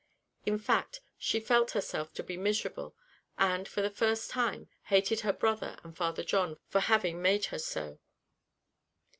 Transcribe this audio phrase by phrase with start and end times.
[0.47, 2.95] In fact, she felt herself to be miserable,
[3.37, 7.99] and, for the time, hated her brother and Father John for having made her so.